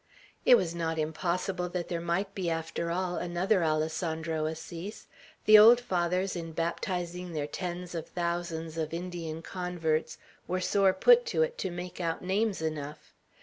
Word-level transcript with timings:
It 0.47 0.55
was 0.57 0.73
not 0.73 0.97
impossible 0.97 1.69
that 1.69 1.87
there 1.87 2.01
might 2.01 2.33
be, 2.33 2.49
after 2.49 2.89
all, 2.89 3.17
another 3.17 3.63
Alessandro 3.63 4.47
Assis, 4.47 5.05
The 5.45 5.59
old 5.59 5.79
Fathers, 5.79 6.35
in 6.35 6.53
baptizing 6.53 7.33
their 7.33 7.45
tens 7.45 7.93
of 7.93 8.07
thousands 8.07 8.79
of 8.79 8.95
Indian 8.95 9.43
converts, 9.43 10.17
were 10.47 10.59
sore 10.59 10.93
put 10.95 11.27
to 11.27 11.43
it 11.43 11.55
to 11.59 11.69
make 11.69 12.01
out 12.01 12.23
names 12.23 12.63
enough. 12.63 13.13